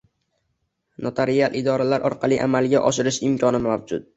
[1.07, 4.09] notarial idoralar orqali amalga oshirish imkoni mavjud.